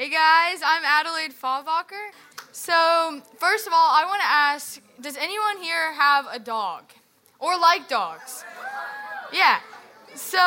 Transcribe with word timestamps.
Hey 0.00 0.08
guys, 0.08 0.62
I'm 0.64 0.82
Adelaide 0.82 1.34
Fabacher. 1.34 2.12
So, 2.52 3.20
first 3.36 3.66
of 3.66 3.74
all, 3.74 3.90
I 3.92 4.06
want 4.06 4.22
to 4.22 4.26
ask 4.26 4.80
Does 4.98 5.14
anyone 5.18 5.58
here 5.58 5.92
have 5.92 6.26
a 6.32 6.38
dog 6.38 6.84
or 7.38 7.58
like 7.58 7.86
dogs? 7.86 8.42
Yeah. 9.30 9.58
So, 10.14 10.38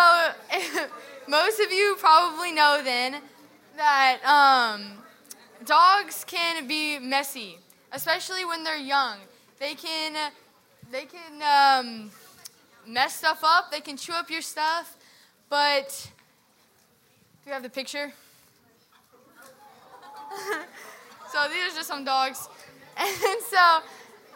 most 1.28 1.60
of 1.60 1.72
you 1.72 1.96
probably 2.00 2.52
know 2.52 2.82
then 2.84 3.18
that 3.78 4.26
um, 4.26 4.94
dogs 5.68 6.26
can 6.26 6.68
be 6.68 6.98
messy, 6.98 7.60
especially 7.92 8.46
when 8.46 8.64
they're 8.64 8.76
young. 8.76 9.20
They 9.60 9.76
can, 9.76 10.32
they 10.92 11.06
can 11.06 11.44
um, 11.44 12.10
mess 12.88 13.18
stuff 13.18 13.42
up, 13.44 13.70
they 13.70 13.82
can 13.82 13.98
chew 13.98 14.14
up 14.14 14.32
your 14.32 14.42
stuff, 14.42 14.98
but. 15.48 16.10
Do 17.44 17.50
you 17.50 17.54
have 17.54 17.62
the 17.62 17.70
picture? 17.70 18.14
So 21.32 21.48
these 21.50 21.74
are 21.74 21.76
just 21.76 21.88
some 21.88 22.06
dogs. 22.06 22.48
And 22.96 23.42
so, 23.50 23.80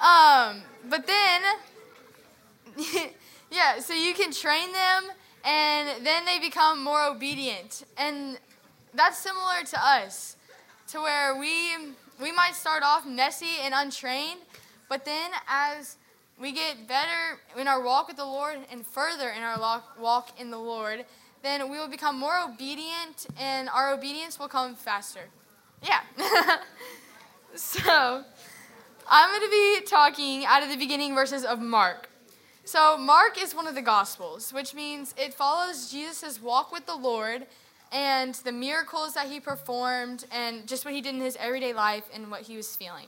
um, 0.04 0.64
but 0.90 1.06
then, 1.06 1.42
yeah, 3.52 3.80
so 3.80 3.94
you 3.94 4.16
can 4.16 4.32
train 4.32 4.72
them 4.72 5.12
and 5.46 6.06
then 6.06 6.26
they 6.26 6.40
become 6.40 6.84
more 6.84 7.06
obedient. 7.06 7.84
And 7.98 8.40
that's 8.96 9.18
similar 9.18 9.64
to 9.66 9.86
us, 9.86 10.38
to 10.88 11.00
where 11.00 11.38
we, 11.38 11.72
we 12.20 12.32
might 12.32 12.56
start 12.56 12.84
off 12.84 13.06
messy 13.06 13.62
and 13.64 13.74
untrained, 13.76 14.40
but 14.90 15.06
then 15.06 15.32
as 15.48 15.98
we 16.40 16.52
get 16.52 16.88
better 16.88 17.40
in 17.58 17.68
our 17.68 17.82
walk 17.82 18.08
with 18.08 18.18
the 18.18 18.26
Lord 18.26 18.58
and 18.72 18.86
further 18.86 19.30
in 19.30 19.44
our 19.44 19.82
walk 20.00 20.40
in 20.40 20.52
the 20.52 20.58
Lord, 20.58 21.06
then 21.44 21.70
we 21.70 21.78
will 21.78 21.88
become 21.88 22.18
more 22.18 22.38
obedient 22.40 23.28
and 23.40 23.70
our 23.70 23.94
obedience 23.94 24.40
will 24.40 24.48
come 24.48 24.76
faster. 24.76 25.30
Yeah. 25.84 26.00
so, 27.56 28.24
I'm 29.10 29.30
going 29.30 29.42
to 29.42 29.50
be 29.50 29.86
talking 29.86 30.46
out 30.46 30.64
of 30.64 30.70
the 30.70 30.78
beginning 30.78 31.16
verses 31.16 31.46
of 31.46 31.60
Mark. 31.60 32.10
So, 32.66 32.98
Mark 32.98 33.42
is 33.42 33.56
one 33.56 33.68
of 33.68 33.76
the 33.76 33.82
Gospels, 33.82 34.52
which 34.52 34.74
means 34.74 35.14
it 35.18 35.34
follows 35.34 35.90
Jesus' 35.90 36.42
walk 36.42 36.72
with 36.72 36.86
the 36.86 36.96
Lord 36.96 37.46
and 37.92 38.36
the 38.36 38.52
miracles 38.52 39.14
that 39.14 39.28
he 39.28 39.40
performed 39.40 40.26
and 40.32 40.68
just 40.68 40.84
what 40.84 40.94
he 40.94 41.00
did 41.00 41.16
in 41.16 41.22
his 41.22 41.38
everyday 41.38 41.74
life 41.74 42.04
and 42.14 42.30
what 42.30 42.42
he 42.42 42.58
was 42.58 42.76
feeling. 42.76 43.08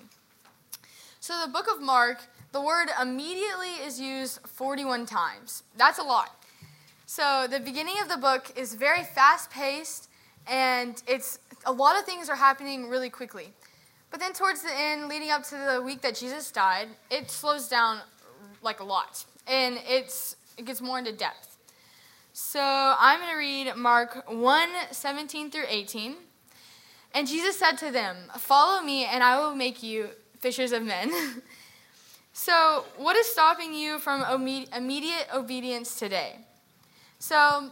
So, 1.20 1.42
the 1.46 1.52
book 1.52 1.68
of 1.70 1.82
Mark, 1.82 2.22
the 2.54 2.62
word 2.62 2.88
immediately 3.02 3.74
is 3.86 4.00
used 4.00 4.40
41 4.48 5.06
times. 5.06 5.64
That's 5.76 6.00
a 6.00 6.04
lot. 6.04 6.34
So, 7.06 7.48
the 7.50 7.60
beginning 7.60 7.96
of 8.02 8.08
the 8.08 8.18
book 8.18 8.54
is 8.56 8.76
very 8.76 9.04
fast 9.04 9.50
paced 9.50 10.10
and 10.48 11.02
it's 11.08 11.40
a 11.66 11.72
lot 11.72 11.98
of 11.98 12.06
things 12.06 12.30
are 12.30 12.36
happening 12.36 12.90
really 12.90 13.10
quickly. 13.10 13.54
But 14.12 14.20
then 14.20 14.34
towards 14.34 14.64
the 14.64 14.72
end, 14.74 15.08
leading 15.08 15.30
up 15.30 15.44
to 15.46 15.56
the 15.56 15.82
week 15.84 16.02
that 16.02 16.16
Jesus 16.16 16.52
died, 16.52 16.88
it 17.12 17.30
slows 17.30 17.68
down 17.68 18.00
like 18.62 18.80
a 18.80 18.84
lot, 18.84 19.26
and 19.48 19.80
it's 19.88 20.36
it 20.58 20.66
gets 20.66 20.82
more 20.82 21.00
into 21.00 21.12
depth. 21.12 21.58
So 22.34 22.60
I'm 22.62 23.20
going 23.20 23.32
to 23.32 23.38
read 23.38 23.76
Mark 23.76 24.30
1 24.30 24.70
17 24.92 25.52
through 25.52 25.66
18. 25.68 26.16
And 27.14 27.28
Jesus 27.28 27.58
said 27.58 27.74
to 27.80 27.92
them, 27.92 28.18
Follow 28.38 28.82
me, 28.82 29.06
and 29.06 29.24
I 29.24 29.40
will 29.40 29.56
make 29.56 29.82
you 29.82 30.10
fishers 30.40 30.72
of 30.72 30.84
men. 30.84 31.12
so, 32.34 32.86
what 32.98 33.16
is 33.16 33.28
stopping 33.28 33.74
you 33.74 34.00
from 34.00 34.24
immediate 34.74 35.28
obedience 35.34 35.98
today? 35.98 36.38
So, 37.18 37.72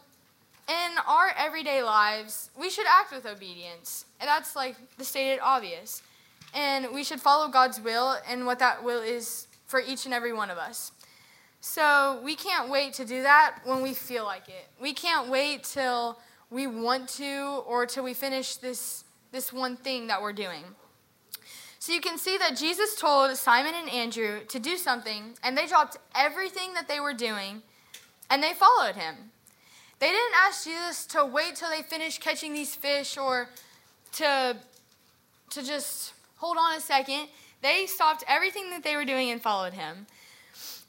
in 0.68 0.98
our 1.08 1.32
everyday 1.38 1.84
lives, 1.84 2.50
we 2.60 2.70
should 2.70 2.86
act 2.88 3.12
with 3.12 3.26
obedience. 3.26 4.06
And 4.20 4.28
that's 4.28 4.56
like 4.56 4.76
the 4.98 5.04
stated 5.04 5.40
obvious. 5.42 6.02
And 6.54 6.88
we 6.94 7.04
should 7.04 7.22
follow 7.22 7.50
God's 7.50 7.80
will 7.80 8.18
and 8.30 8.46
what 8.46 8.60
that 8.60 8.84
will 8.84 9.02
is 9.02 9.48
for 9.66 9.82
each 9.82 10.06
and 10.06 10.14
every 10.14 10.34
one 10.34 10.50
of 10.50 10.58
us. 10.58 10.92
So 11.60 12.22
we 12.24 12.36
can't 12.36 12.70
wait 12.70 12.94
to 12.94 13.06
do 13.06 13.24
that 13.24 13.60
when 13.64 13.82
we 13.82 13.94
feel 13.94 14.24
like 14.24 14.48
it. 14.48 14.68
We 14.82 14.94
can't 14.94 15.30
wait 15.30 15.64
till 15.64 16.20
we 16.50 16.68
want 16.68 17.10
to 17.10 17.64
or 17.68 17.86
till 17.86 18.04
we 18.04 18.14
finish 18.14 18.56
this, 18.56 19.04
this 19.32 19.52
one 19.52 19.76
thing 19.76 20.08
that 20.08 20.22
we're 20.22 20.34
doing. 20.34 20.64
So 21.80 21.94
you 21.94 22.02
can 22.02 22.18
see 22.18 22.38
that 22.38 22.58
Jesus 22.58 23.00
told 23.00 23.36
Simon 23.38 23.74
and 23.76 23.90
Andrew 23.90 24.42
to 24.50 24.60
do 24.60 24.78
something, 24.78 25.36
and 25.44 25.58
they 25.58 25.68
dropped 25.68 25.98
everything 26.16 26.74
that 26.74 26.88
they 26.88 27.00
were 27.00 27.14
doing 27.14 27.62
and 28.30 28.44
they 28.44 28.54
followed 28.54 28.96
him. 28.96 29.32
They 30.00 30.08
didn't 30.08 30.34
ask 30.46 30.66
Jesus 30.66 31.06
to 31.08 31.26
wait 31.26 31.56
till 31.56 31.70
they 31.70 31.82
finished 31.82 32.22
catching 32.22 32.54
these 32.54 32.76
fish 32.76 33.18
or 33.18 33.50
to, 34.14 34.56
to 35.50 35.64
just 35.64 36.14
hold 36.38 36.58
on 36.58 36.76
a 36.76 36.80
second. 36.80 37.28
They 37.62 37.88
stopped 37.88 38.24
everything 38.28 38.70
that 38.70 38.84
they 38.84 38.96
were 38.96 39.06
doing 39.06 39.32
and 39.32 39.42
followed 39.42 39.74
him. 39.74 40.06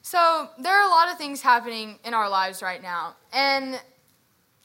So 0.03 0.49
there 0.59 0.75
are 0.75 0.87
a 0.87 0.91
lot 0.91 1.11
of 1.11 1.19
things 1.19 1.43
happening 1.43 1.99
in 2.05 2.15
our 2.15 2.29
lives 2.29 2.63
right 2.63 2.83
now. 2.83 3.15
And 3.33 3.81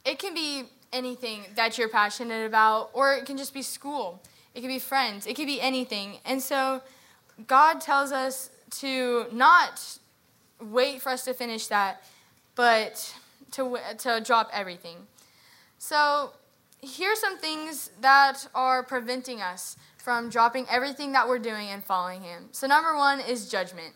it 0.06 0.20
can 0.20 0.34
be 0.34 0.64
anything 0.92 1.46
that 1.56 1.78
you're 1.78 1.90
passionate 1.90 2.46
about, 2.46 2.92
or 2.94 3.14
it 3.14 3.26
can 3.26 3.38
just 3.38 3.54
be 3.54 3.62
school. 3.62 4.22
It 4.54 4.62
can 4.62 4.70
be 4.70 4.80
friends. 4.80 5.26
It 5.26 5.36
can 5.36 5.46
be 5.46 5.60
anything. 5.60 6.18
And 6.26 6.42
so 6.42 6.82
God 7.48 7.82
tells 7.82 8.12
us 8.12 8.52
to 8.80 9.26
not 9.32 9.98
wait 10.62 11.02
for 11.02 11.10
us 11.10 11.26
to 11.26 11.34
finish 11.34 11.68
that, 11.68 12.04
but 12.56 13.16
to, 13.54 13.78
to 14.00 14.22
drop 14.24 14.50
everything. 14.54 14.98
So, 15.78 16.34
here's 16.82 17.20
some 17.20 17.38
things 17.38 17.92
that 18.02 18.48
are 18.54 18.84
preventing 18.84 19.42
us 19.42 19.78
from 19.98 20.30
dropping 20.30 20.68
everything 20.70 21.14
that 21.14 21.28
we're 21.28 21.40
doing 21.40 21.70
and 21.70 21.84
following 21.84 22.22
Him. 22.22 22.50
So, 22.52 22.68
number 22.68 22.96
one 22.96 23.20
is 23.20 23.50
judgment. 23.50 23.94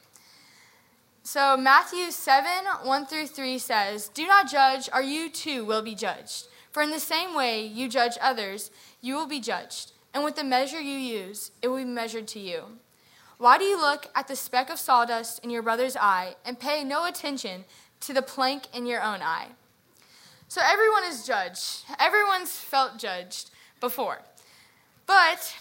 So, 1.24 1.58
Matthew 1.58 2.12
7 2.12 2.66
1 2.84 3.06
through 3.06 3.28
3 3.28 3.58
says, 3.58 4.10
Do 4.10 4.26
not 4.26 4.50
judge, 4.50 4.90
or 4.94 5.02
you 5.02 5.30
too 5.30 5.66
will 5.66 5.82
be 5.82 5.96
judged. 5.96 6.48
For 6.72 6.84
in 6.84 6.92
the 6.92 7.00
same 7.00 7.36
way 7.36 7.66
you 7.66 7.90
judge 7.90 8.18
others, 8.22 8.72
you 9.02 9.16
will 9.16 9.28
be 9.28 9.40
judged. 9.40 9.92
And 10.14 10.24
with 10.24 10.36
the 10.36 10.44
measure 10.44 10.80
you 10.80 10.98
use, 10.98 11.52
it 11.62 11.68
will 11.68 11.78
be 11.78 11.86
measured 11.86 12.28
to 12.30 12.40
you. 12.40 12.80
Why 13.38 13.58
do 13.58 13.66
you 13.66 13.80
look 13.80 14.08
at 14.16 14.28
the 14.28 14.36
speck 14.36 14.70
of 14.70 14.80
sawdust 14.80 15.44
in 15.44 15.50
your 15.50 15.62
brother's 15.62 15.96
eye 15.96 16.36
and 16.46 16.60
pay 16.60 16.84
no 16.84 17.06
attention 17.06 17.66
to 18.02 18.14
the 18.14 18.22
plank 18.22 18.64
in 18.74 18.86
your 18.86 19.02
own 19.02 19.22
eye. 19.22 19.48
So 20.48 20.62
everyone 20.64 21.04
is 21.04 21.26
judged. 21.26 21.84
Everyone's 22.00 22.52
felt 22.52 22.98
judged 22.98 23.50
before. 23.80 24.20
But 25.06 25.56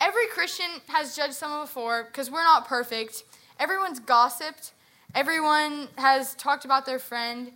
every 0.00 0.26
Christian 0.28 0.66
has 0.88 1.16
judged 1.16 1.34
someone 1.34 1.62
before 1.62 2.04
because 2.04 2.30
we're 2.30 2.44
not 2.44 2.66
perfect. 2.66 3.24
Everyone's 3.58 4.00
gossiped. 4.00 4.72
Everyone 5.14 5.88
has 5.98 6.34
talked 6.34 6.64
about 6.64 6.86
their 6.86 6.98
friend. 6.98 7.52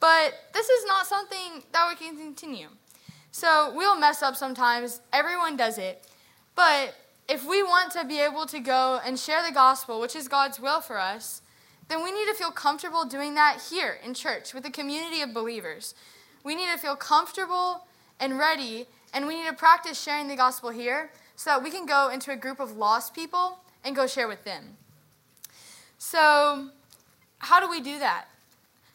But 0.00 0.34
this 0.52 0.68
is 0.68 0.84
not 0.86 1.06
something 1.06 1.62
that 1.72 1.88
we 1.88 1.94
can 1.94 2.16
continue. 2.16 2.68
So 3.30 3.72
we'll 3.74 3.98
mess 3.98 4.22
up 4.22 4.36
sometimes. 4.36 5.00
Everyone 5.12 5.56
does 5.56 5.78
it. 5.78 6.06
But 6.54 6.94
if 7.28 7.46
we 7.46 7.62
want 7.62 7.92
to 7.92 8.04
be 8.04 8.20
able 8.20 8.46
to 8.46 8.58
go 8.58 9.00
and 9.04 9.18
share 9.18 9.46
the 9.46 9.54
gospel, 9.54 10.00
which 10.00 10.16
is 10.16 10.28
God's 10.28 10.60
will 10.60 10.80
for 10.80 10.98
us, 10.98 11.41
then 11.92 12.02
we 12.02 12.10
need 12.10 12.26
to 12.26 12.32
feel 12.32 12.50
comfortable 12.50 13.04
doing 13.04 13.34
that 13.34 13.60
here 13.70 13.98
in 14.02 14.14
church 14.14 14.54
with 14.54 14.64
a 14.64 14.70
community 14.70 15.20
of 15.20 15.34
believers. 15.34 15.94
We 16.42 16.54
need 16.54 16.70
to 16.72 16.78
feel 16.78 16.96
comfortable 16.96 17.86
and 18.18 18.38
ready, 18.38 18.86
and 19.12 19.26
we 19.26 19.34
need 19.34 19.46
to 19.46 19.52
practice 19.52 20.02
sharing 20.02 20.26
the 20.26 20.34
gospel 20.34 20.70
here 20.70 21.10
so 21.36 21.50
that 21.50 21.62
we 21.62 21.70
can 21.70 21.84
go 21.84 22.08
into 22.08 22.30
a 22.30 22.36
group 22.36 22.60
of 22.60 22.78
lost 22.78 23.14
people 23.14 23.58
and 23.84 23.94
go 23.94 24.06
share 24.06 24.26
with 24.26 24.42
them. 24.44 24.78
So, 25.98 26.70
how 27.40 27.60
do 27.60 27.68
we 27.68 27.82
do 27.82 27.98
that? 27.98 28.24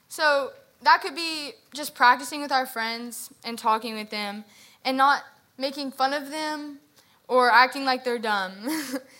So, 0.09 0.53
that 0.81 1.03
could 1.03 1.13
be 1.13 1.51
just 1.75 1.93
practicing 1.93 2.41
with 2.41 2.51
our 2.51 2.65
friends 2.65 3.31
and 3.43 3.59
talking 3.59 3.93
with 3.93 4.09
them 4.09 4.43
and 4.83 4.97
not 4.97 5.21
making 5.55 5.91
fun 5.91 6.13
of 6.13 6.31
them 6.31 6.79
or 7.27 7.51
acting 7.51 7.85
like 7.85 8.03
they're 8.03 8.17
dumb. 8.17 8.53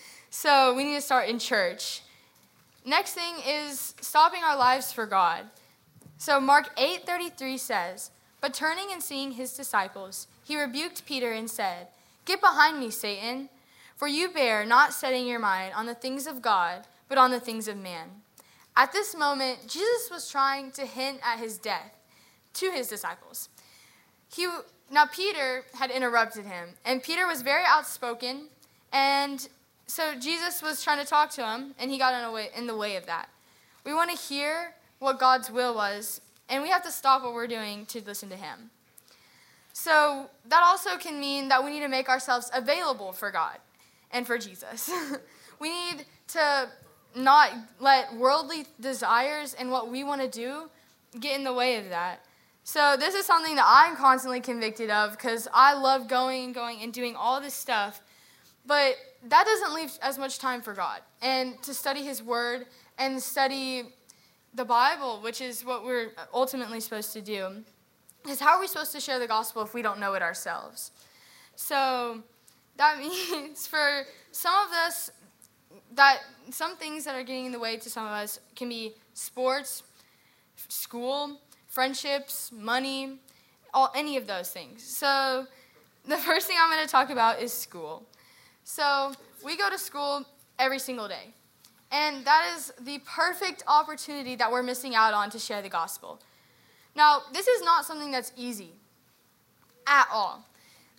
so, 0.30 0.74
we 0.74 0.82
need 0.82 0.96
to 0.96 1.00
start 1.00 1.28
in 1.28 1.38
church. 1.38 2.02
Next 2.88 3.12
thing 3.12 3.34
is 3.46 3.94
stopping 4.00 4.42
our 4.42 4.56
lives 4.56 4.94
for 4.94 5.04
God. 5.04 5.50
So 6.16 6.40
Mark 6.40 6.70
8:33 6.78 7.58
says, 7.58 8.10
"But 8.40 8.54
turning 8.54 8.90
and 8.90 9.04
seeing 9.04 9.32
his 9.32 9.52
disciples, 9.52 10.26
he 10.42 10.58
rebuked 10.58 11.04
Peter 11.04 11.30
and 11.30 11.50
said, 11.50 11.88
"Get 12.24 12.40
behind 12.40 12.80
me, 12.80 12.90
Satan, 12.90 13.50
for 13.94 14.08
you 14.08 14.30
bear 14.30 14.64
not 14.64 14.94
setting 14.94 15.26
your 15.26 15.38
mind 15.38 15.74
on 15.74 15.84
the 15.84 15.94
things 15.94 16.26
of 16.26 16.40
God, 16.40 16.86
but 17.08 17.18
on 17.18 17.30
the 17.30 17.40
things 17.40 17.68
of 17.68 17.76
man." 17.76 18.22
At 18.74 18.92
this 18.92 19.14
moment, 19.14 19.68
Jesus 19.68 20.08
was 20.08 20.30
trying 20.30 20.72
to 20.72 20.86
hint 20.86 21.20
at 21.22 21.40
his 21.40 21.58
death 21.58 21.92
to 22.54 22.70
his 22.70 22.88
disciples. 22.88 23.50
He 24.32 24.48
now 24.88 25.04
Peter 25.04 25.66
had 25.74 25.90
interrupted 25.90 26.46
him, 26.46 26.78
and 26.86 27.02
Peter 27.02 27.26
was 27.26 27.42
very 27.42 27.66
outspoken 27.66 28.48
and 28.90 29.46
so 29.88 30.14
Jesus 30.14 30.62
was 30.62 30.84
trying 30.84 30.98
to 30.98 31.06
talk 31.06 31.30
to 31.30 31.46
him, 31.46 31.74
and 31.78 31.90
he 31.90 31.98
got 31.98 32.14
in, 32.14 32.32
way, 32.32 32.50
in 32.56 32.66
the 32.66 32.76
way 32.76 32.96
of 32.96 33.06
that. 33.06 33.28
We 33.84 33.94
want 33.94 34.10
to 34.10 34.16
hear 34.16 34.74
what 34.98 35.18
God's 35.18 35.50
will 35.50 35.74
was, 35.74 36.20
and 36.48 36.62
we 36.62 36.68
have 36.68 36.84
to 36.84 36.90
stop 36.90 37.22
what 37.22 37.32
we're 37.32 37.46
doing 37.46 37.86
to 37.86 38.02
listen 38.04 38.28
to 38.28 38.36
him. 38.36 38.70
So 39.72 40.28
that 40.46 40.62
also 40.62 40.98
can 40.98 41.18
mean 41.18 41.48
that 41.48 41.64
we 41.64 41.70
need 41.70 41.80
to 41.80 41.88
make 41.88 42.08
ourselves 42.08 42.50
available 42.52 43.12
for 43.12 43.30
God 43.30 43.56
and 44.10 44.26
for 44.26 44.36
Jesus. 44.36 44.90
we 45.58 45.70
need 45.70 46.04
to 46.28 46.68
not 47.14 47.52
let 47.80 48.14
worldly 48.14 48.66
desires 48.80 49.54
and 49.54 49.70
what 49.70 49.90
we 49.90 50.04
want 50.04 50.20
to 50.20 50.28
do 50.28 50.68
get 51.18 51.36
in 51.36 51.44
the 51.44 51.52
way 51.52 51.76
of 51.76 51.88
that. 51.88 52.20
So 52.64 52.96
this 52.98 53.14
is 53.14 53.24
something 53.24 53.54
that 53.56 53.64
I'm 53.66 53.96
constantly 53.96 54.40
convicted 54.40 54.90
of 54.90 55.12
because 55.12 55.48
I 55.54 55.72
love 55.72 56.08
going 56.08 56.44
and 56.44 56.54
going 56.54 56.82
and 56.82 56.92
doing 56.92 57.16
all 57.16 57.40
this 57.40 57.54
stuff, 57.54 58.02
but 58.66 58.96
that 59.26 59.44
doesn't 59.44 59.74
leave 59.74 59.92
as 60.02 60.18
much 60.18 60.38
time 60.38 60.62
for 60.62 60.74
God 60.74 61.00
and 61.22 61.60
to 61.62 61.74
study 61.74 62.02
His 62.02 62.22
Word 62.22 62.66
and 62.98 63.20
study 63.22 63.84
the 64.54 64.64
Bible, 64.64 65.20
which 65.22 65.40
is 65.40 65.64
what 65.64 65.84
we're 65.84 66.12
ultimately 66.32 66.80
supposed 66.80 67.12
to 67.12 67.20
do. 67.20 67.64
Because 68.22 68.40
how 68.40 68.56
are 68.56 68.60
we 68.60 68.66
supposed 68.66 68.92
to 68.92 69.00
share 69.00 69.18
the 69.18 69.26
gospel 69.26 69.62
if 69.62 69.74
we 69.74 69.82
don't 69.82 69.98
know 69.98 70.14
it 70.14 70.22
ourselves? 70.22 70.90
So 71.56 72.22
that 72.76 72.98
means 73.30 73.66
for 73.66 74.02
some 74.32 74.54
of 74.66 74.72
us, 74.72 75.10
that 75.94 76.18
some 76.50 76.76
things 76.76 77.04
that 77.04 77.14
are 77.14 77.22
getting 77.22 77.46
in 77.46 77.52
the 77.52 77.58
way 77.58 77.76
to 77.76 77.90
some 77.90 78.06
of 78.06 78.12
us 78.12 78.40
can 78.54 78.68
be 78.68 78.94
sports, 79.14 79.82
school, 80.68 81.40
friendships, 81.66 82.50
money, 82.52 83.18
all 83.74 83.92
any 83.94 84.16
of 84.16 84.26
those 84.26 84.50
things. 84.50 84.82
So 84.82 85.46
the 86.06 86.16
first 86.28 86.46
thing 86.46 86.56
I'm 86.60 86.70
going 86.70 86.84
to 86.84 86.90
talk 86.90 87.10
about 87.10 87.40
is 87.40 87.52
school. 87.52 88.04
So 88.68 89.12
we 89.42 89.56
go 89.56 89.70
to 89.70 89.78
school 89.78 90.26
every 90.58 90.78
single 90.78 91.08
day. 91.08 91.32
And 91.90 92.22
that 92.26 92.54
is 92.54 92.70
the 92.78 92.98
perfect 92.98 93.64
opportunity 93.66 94.36
that 94.36 94.52
we're 94.52 94.62
missing 94.62 94.94
out 94.94 95.14
on 95.14 95.30
to 95.30 95.38
share 95.38 95.62
the 95.62 95.70
gospel. 95.70 96.20
Now, 96.94 97.22
this 97.32 97.48
is 97.48 97.62
not 97.62 97.86
something 97.86 98.10
that's 98.10 98.30
easy 98.36 98.72
at 99.86 100.06
all. 100.12 100.44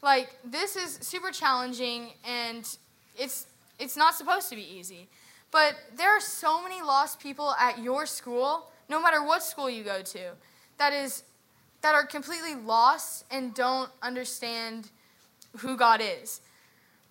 Like, 0.01 0.35
this 0.43 0.75
is 0.75 0.97
super 1.01 1.29
challenging 1.29 2.13
and 2.27 2.67
it's, 3.15 3.45
it's 3.77 3.95
not 3.95 4.15
supposed 4.15 4.49
to 4.49 4.55
be 4.55 4.63
easy. 4.63 5.07
But 5.51 5.75
there 5.95 6.09
are 6.09 6.19
so 6.19 6.63
many 6.63 6.81
lost 6.81 7.19
people 7.19 7.53
at 7.59 7.77
your 7.77 8.07
school, 8.07 8.71
no 8.89 8.99
matter 8.99 9.23
what 9.23 9.43
school 9.43 9.69
you 9.69 9.83
go 9.83 10.01
to, 10.01 10.31
that 10.79 10.91
is 10.91 11.23
that 11.81 11.93
are 11.93 12.05
completely 12.05 12.55
lost 12.55 13.25
and 13.29 13.53
don't 13.53 13.91
understand 14.01 14.89
who 15.57 15.77
God 15.77 16.01
is. 16.03 16.41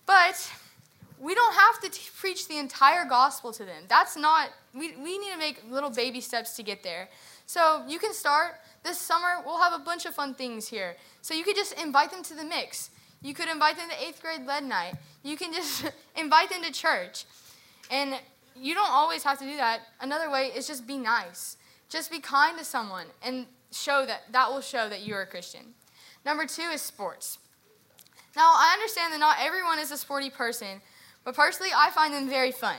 But 0.09 0.51
we 1.21 1.35
don't 1.35 1.55
have 1.55 1.81
to 1.83 1.91
t- 1.91 2.09
preach 2.19 2.49
the 2.49 2.57
entire 2.57 3.05
gospel 3.05 3.53
to 3.53 3.63
them. 3.63 3.83
That's 3.89 4.17
not, 4.17 4.49
we, 4.73 4.97
we 4.97 5.19
need 5.19 5.33
to 5.33 5.39
make 5.39 5.63
little 5.71 5.91
baby 5.91 6.23
steps 6.23 6.57
to 6.57 6.63
get 6.63 6.83
there. 6.83 7.11
So 7.45 7.85
you 7.87 7.99
can 7.99 8.15
start 8.15 8.55
this 8.85 8.99
summer, 8.99 9.43
we'll 9.45 9.61
have 9.61 9.75
a 9.75 9.85
bunch 9.85 10.07
of 10.07 10.15
fun 10.15 10.33
things 10.33 10.67
here. 10.67 10.97
So 11.21 11.35
you 11.35 11.45
could 11.45 11.57
just 11.57 11.75
invite 11.79 12.11
them 12.11 12.23
to 12.23 12.35
the 12.35 12.43
mix. 12.43 12.89
You 13.21 13.35
could 13.35 13.51
invite 13.51 13.77
them 13.77 13.91
to 13.91 14.03
eighth 14.03 14.23
grade 14.23 14.47
lead 14.47 14.65
night. 14.65 14.95
You 15.23 15.37
can 15.37 15.53
just 15.53 15.85
invite 16.17 16.49
them 16.49 16.63
to 16.63 16.73
church. 16.73 17.27
And 17.91 18.15
you 18.57 18.75
don't 18.75 18.91
always 18.91 19.23
have 19.25 19.39
to 19.41 19.45
do 19.45 19.57
that. 19.57 19.81
Another 20.01 20.31
way 20.31 20.47
is 20.57 20.67
just 20.67 20.87
be 20.87 20.97
nice. 20.97 21.59
Just 21.91 22.11
be 22.11 22.19
kind 22.19 22.57
to 22.59 22.65
someone 22.65 23.09
and 23.23 23.45
show 23.73 24.07
that 24.07 24.23
that 24.33 24.49
will 24.51 24.63
show 24.63 24.89
that 24.89 25.07
you're 25.07 25.21
a 25.21 25.27
Christian. 25.27 25.75
Number 26.25 26.47
two 26.47 26.63
is 26.63 26.81
sports. 26.81 27.39
Now, 28.39 28.53
I 28.55 28.71
understand 28.75 29.13
that 29.13 29.19
not 29.19 29.39
everyone 29.41 29.81
is 29.81 29.91
a 29.91 29.97
sporty 29.97 30.31
person, 30.31 30.81
but 31.25 31.35
personally, 31.35 31.73
I 31.77 31.91
find 31.91 32.15
them 32.15 32.29
very 32.29 32.53
fun. 32.53 32.77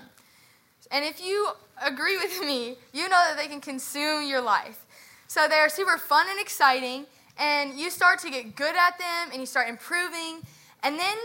And 0.90 1.04
if 1.04 1.22
you 1.22 1.50
agree 1.86 2.16
with 2.16 2.40
me, 2.40 2.78
you 2.94 3.10
know 3.10 3.22
that 3.28 3.36
they 3.36 3.48
can 3.48 3.60
consume 3.60 4.26
your 4.26 4.40
life. 4.40 4.86
So 5.28 5.50
they're 5.50 5.68
super 5.68 5.98
fun 5.98 6.28
and 6.30 6.40
exciting, 6.40 7.08
and 7.38 7.78
you 7.78 7.90
start 7.90 8.20
to 8.20 8.30
get 8.30 8.56
good 8.56 8.74
at 8.74 8.98
them 8.98 9.32
and 9.34 9.42
you 9.42 9.46
start 9.46 9.68
improving, 9.68 10.40
and 10.82 10.98
then 10.98 11.18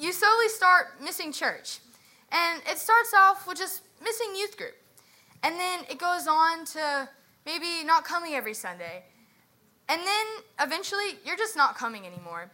you 0.00 0.14
slowly 0.14 0.48
start 0.48 0.98
missing 1.02 1.30
church. 1.30 1.80
And 2.32 2.62
it 2.66 2.78
starts 2.78 3.12
off 3.14 3.46
with 3.46 3.58
just 3.58 3.82
missing 4.02 4.28
youth 4.34 4.56
group. 4.56 4.76
And 5.42 5.56
then 5.56 5.80
it 5.90 5.98
goes 5.98 6.26
on 6.26 6.64
to 6.72 7.06
maybe 7.44 7.84
not 7.84 8.04
coming 8.04 8.32
every 8.32 8.54
Sunday. 8.54 9.04
And 9.90 10.00
then 10.00 10.26
eventually 10.58 11.18
you're 11.26 11.36
just 11.36 11.54
not 11.54 11.76
coming 11.76 12.06
anymore. 12.06 12.50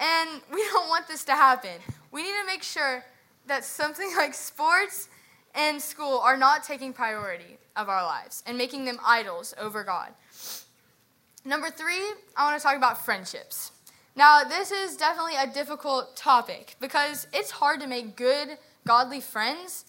And 0.00 0.40
we 0.52 0.62
don't 0.72 0.88
want 0.88 1.08
this 1.08 1.24
to 1.24 1.32
happen. 1.32 1.80
We 2.10 2.22
need 2.22 2.34
to 2.40 2.46
make 2.46 2.62
sure 2.62 3.04
that 3.46 3.64
something 3.64 4.10
like 4.16 4.34
sports 4.34 5.08
and 5.54 5.80
school 5.80 6.18
are 6.18 6.36
not 6.36 6.64
taking 6.64 6.92
priority 6.92 7.58
of 7.76 7.88
our 7.88 8.02
lives 8.04 8.42
and 8.46 8.58
making 8.58 8.84
them 8.84 8.98
idols 9.04 9.54
over 9.58 9.84
God. 9.84 10.10
Number 11.44 11.70
three, 11.70 12.02
I 12.36 12.48
want 12.48 12.58
to 12.58 12.62
talk 12.62 12.76
about 12.76 13.04
friendships. 13.04 13.72
Now, 14.16 14.44
this 14.44 14.70
is 14.70 14.96
definitely 14.96 15.34
a 15.36 15.46
difficult 15.46 16.16
topic 16.16 16.76
because 16.80 17.26
it's 17.32 17.50
hard 17.50 17.80
to 17.80 17.86
make 17.86 18.16
good, 18.16 18.56
godly 18.86 19.20
friends 19.20 19.84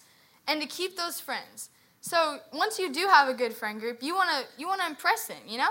and 0.48 0.60
to 0.60 0.66
keep 0.66 0.96
those 0.96 1.20
friends. 1.20 1.70
So 2.00 2.38
once 2.52 2.78
you 2.78 2.92
do 2.92 3.06
have 3.06 3.28
a 3.28 3.34
good 3.34 3.52
friend 3.52 3.80
group, 3.80 4.02
you 4.02 4.14
want 4.14 4.30
to 4.30 4.60
you 4.60 4.68
want 4.68 4.80
to 4.80 4.86
impress 4.86 5.26
them, 5.26 5.38
you 5.46 5.58
know? 5.58 5.70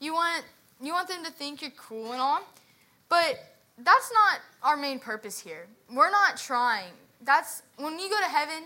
You 0.00 0.14
want 0.14 0.44
you 0.80 0.92
want 0.92 1.08
them 1.08 1.24
to 1.24 1.30
think 1.30 1.62
you're 1.62 1.70
cool 1.72 2.12
and 2.12 2.20
all. 2.20 2.42
But 3.08 3.55
that's 3.78 4.10
not 4.12 4.40
our 4.62 4.76
main 4.76 4.98
purpose 4.98 5.38
here. 5.38 5.66
We're 5.92 6.10
not 6.10 6.36
trying. 6.36 6.92
That's 7.22 7.62
when 7.76 7.98
you 7.98 8.08
go 8.08 8.18
to 8.18 8.28
heaven, 8.28 8.64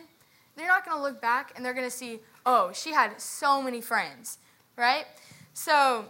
they're 0.56 0.68
not 0.68 0.84
going 0.84 0.96
to 0.96 1.02
look 1.02 1.20
back 1.20 1.52
and 1.56 1.64
they're 1.64 1.74
going 1.74 1.86
to 1.86 1.96
see, 1.96 2.20
"Oh, 2.46 2.70
she 2.72 2.92
had 2.92 3.20
so 3.20 3.62
many 3.62 3.80
friends." 3.80 4.38
Right? 4.76 5.04
So, 5.52 6.06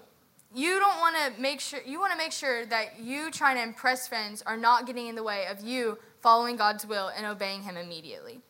you 0.54 0.78
don't 0.78 0.98
want 0.98 1.16
to 1.16 1.40
make 1.40 1.60
sure 1.60 1.80
you 1.84 1.98
want 1.98 2.12
to 2.12 2.18
make 2.18 2.32
sure 2.32 2.66
that 2.66 3.00
you 3.00 3.30
trying 3.30 3.56
to 3.56 3.62
impress 3.62 4.06
friends 4.06 4.42
are 4.42 4.56
not 4.56 4.86
getting 4.86 5.06
in 5.06 5.14
the 5.14 5.22
way 5.22 5.46
of 5.46 5.60
you 5.60 5.98
following 6.20 6.56
God's 6.56 6.84
will 6.86 7.08
and 7.08 7.24
obeying 7.24 7.62
him 7.62 7.76
immediately. 7.76 8.40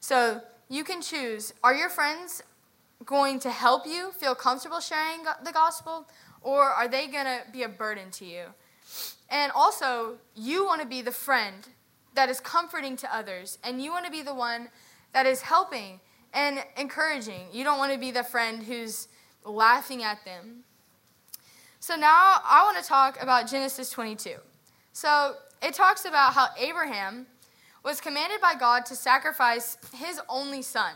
So, 0.00 0.40
you 0.68 0.82
can 0.82 1.02
choose 1.02 1.52
are 1.62 1.74
your 1.74 1.90
friends 1.90 2.42
going 3.04 3.38
to 3.40 3.50
help 3.50 3.86
you 3.86 4.12
feel 4.12 4.34
comfortable 4.34 4.80
sharing 4.80 5.24
the 5.44 5.52
gospel, 5.52 6.08
or 6.40 6.62
are 6.64 6.88
they 6.88 7.06
going 7.06 7.26
to 7.26 7.42
be 7.52 7.62
a 7.62 7.68
burden 7.68 8.10
to 8.12 8.24
you? 8.24 8.46
And 9.28 9.52
also, 9.52 10.18
you 10.34 10.64
want 10.64 10.80
to 10.82 10.86
be 10.86 11.02
the 11.02 11.12
friend 11.12 11.68
that 12.14 12.28
is 12.28 12.40
comforting 12.40 12.96
to 12.98 13.14
others, 13.14 13.58
and 13.64 13.82
you 13.82 13.90
want 13.90 14.04
to 14.04 14.10
be 14.10 14.22
the 14.22 14.34
one 14.34 14.68
that 15.12 15.26
is 15.26 15.42
helping 15.42 16.00
and 16.32 16.62
encouraging. 16.76 17.46
You 17.52 17.64
don't 17.64 17.78
want 17.78 17.92
to 17.92 17.98
be 17.98 18.10
the 18.10 18.24
friend 18.24 18.62
who's 18.62 19.08
laughing 19.44 20.02
at 20.02 20.24
them. 20.24 20.64
So 21.80 21.96
now 21.96 22.40
I 22.44 22.62
want 22.64 22.82
to 22.82 22.88
talk 22.88 23.22
about 23.22 23.48
Genesis 23.48 23.90
22. 23.90 24.36
So 24.92 25.34
it 25.62 25.74
talks 25.74 26.04
about 26.04 26.32
how 26.34 26.48
Abraham 26.58 27.26
was 27.84 28.00
commanded 28.00 28.40
by 28.40 28.54
God 28.54 28.86
to 28.86 28.96
sacrifice 28.96 29.76
his 29.94 30.20
only 30.28 30.62
son. 30.62 30.94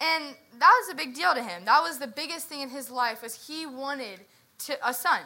And 0.00 0.36
that 0.58 0.80
was 0.80 0.92
a 0.92 0.94
big 0.94 1.14
deal 1.14 1.34
to 1.34 1.42
him. 1.42 1.64
That 1.64 1.82
was 1.82 1.98
the 1.98 2.06
biggest 2.06 2.48
thing 2.48 2.60
in 2.60 2.70
his 2.70 2.90
life 2.90 3.22
was 3.22 3.46
he 3.46 3.66
wanted 3.66 4.20
to, 4.66 4.88
a 4.88 4.94
son. 4.94 5.20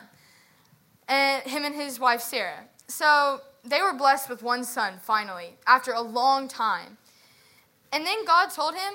And 1.08 1.42
him 1.44 1.64
and 1.64 1.75
his 1.75 2.00
wife 2.00 2.20
Sarah. 2.20 2.64
So 2.88 3.40
they 3.64 3.82
were 3.82 3.92
blessed 3.92 4.28
with 4.28 4.42
one 4.42 4.64
son 4.64 4.94
finally 5.02 5.56
after 5.66 5.92
a 5.92 6.00
long 6.00 6.48
time. 6.48 6.98
And 7.92 8.04
then 8.04 8.25
God 8.25 8.48
told 8.48 8.75
him 8.75 8.94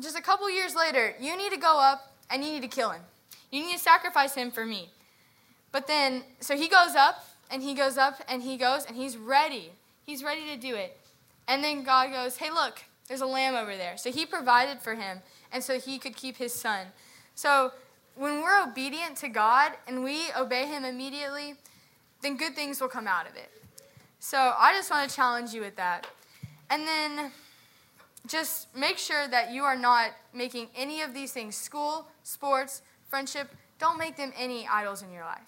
just 0.00 0.16
a 0.16 0.22
couple 0.22 0.48
years 0.50 0.74
later, 0.74 1.14
you 1.20 1.36
need 1.36 1.52
to 1.52 1.58
go 1.58 1.80
up 1.80 2.14
and 2.30 2.44
you 2.44 2.52
need 2.52 2.62
to 2.62 2.68
kill 2.68 2.90
him. 2.90 3.02
You 3.50 3.62
need 3.64 3.74
to 3.74 3.78
sacrifice 3.78 4.34
him 4.34 4.50
for 4.50 4.64
me. 4.64 4.90
But 5.72 5.86
then 5.86 6.24
so 6.40 6.56
he 6.56 6.68
goes 6.68 6.94
up 6.94 7.24
and 7.50 7.62
he 7.62 7.74
goes 7.74 7.98
up 7.98 8.22
and 8.28 8.42
he 8.42 8.56
goes 8.56 8.86
and 8.86 8.96
he's 8.96 9.16
ready 9.16 9.72
He's 10.04 10.24
ready 10.24 10.46
to 10.50 10.56
do 10.56 10.74
it. 10.74 10.98
And 11.48 11.62
then 11.62 11.82
God 11.82 12.10
goes, 12.10 12.36
Hey, 12.36 12.50
look, 12.50 12.82
there's 13.08 13.20
a 13.20 13.26
lamb 13.26 13.54
over 13.54 13.76
there. 13.76 13.96
So 13.96 14.10
he 14.10 14.26
provided 14.26 14.80
for 14.80 14.94
him, 14.94 15.20
and 15.52 15.62
so 15.62 15.78
he 15.78 15.98
could 15.98 16.16
keep 16.16 16.36
his 16.36 16.52
son. 16.52 16.86
So 17.34 17.72
when 18.16 18.42
we're 18.42 18.62
obedient 18.62 19.16
to 19.18 19.28
God 19.28 19.72
and 19.86 20.04
we 20.04 20.24
obey 20.36 20.66
him 20.66 20.84
immediately, 20.84 21.54
then 22.22 22.36
good 22.36 22.54
things 22.54 22.80
will 22.80 22.88
come 22.88 23.08
out 23.08 23.28
of 23.28 23.36
it. 23.36 23.50
So 24.20 24.54
I 24.58 24.72
just 24.72 24.90
want 24.90 25.08
to 25.08 25.14
challenge 25.14 25.52
you 25.52 25.60
with 25.60 25.76
that. 25.76 26.06
And 26.70 26.86
then 26.86 27.32
just 28.26 28.74
make 28.76 28.98
sure 28.98 29.26
that 29.28 29.50
you 29.50 29.64
are 29.64 29.76
not 29.76 30.10
making 30.32 30.68
any 30.76 31.02
of 31.02 31.12
these 31.12 31.32
things 31.32 31.56
school, 31.56 32.06
sports, 32.22 32.82
friendship 33.08 33.48
don't 33.82 33.98
make 33.98 34.16
them 34.16 34.32
any 34.38 34.64
idols 34.68 35.02
in 35.02 35.10
your 35.10 35.24
life. 35.24 35.40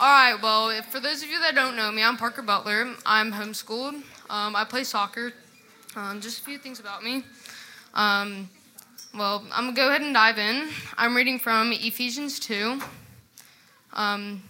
All 0.00 0.08
right, 0.08 0.36
well, 0.42 0.82
for 0.84 0.98
those 0.98 1.22
of 1.22 1.28
you 1.28 1.38
that 1.40 1.54
don't 1.54 1.76
know 1.76 1.92
me, 1.92 2.02
I'm 2.02 2.16
Parker 2.16 2.40
Butler. 2.40 2.94
I'm 3.04 3.30
homeschooled. 3.30 4.02
Um, 4.30 4.56
I 4.56 4.64
play 4.64 4.84
soccer. 4.84 5.34
Um, 5.94 6.22
just 6.22 6.40
a 6.40 6.44
few 6.44 6.56
things 6.56 6.80
about 6.80 7.04
me. 7.04 7.22
Um, 7.92 8.48
well, 9.14 9.44
I'm 9.52 9.64
going 9.64 9.74
to 9.74 9.80
go 9.80 9.88
ahead 9.88 10.00
and 10.00 10.14
dive 10.14 10.38
in. 10.38 10.70
I'm 10.96 11.14
reading 11.14 11.38
from 11.38 11.70
Ephesians 11.70 12.40
2. 12.40 12.80
Um, 13.92 14.42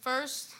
first, 0.00 0.52